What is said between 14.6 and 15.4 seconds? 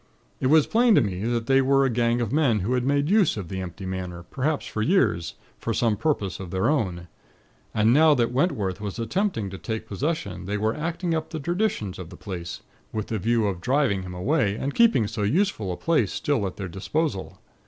keeping so